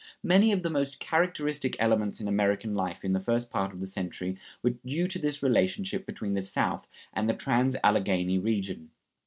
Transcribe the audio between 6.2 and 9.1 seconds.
the South and the trans Alleghany region.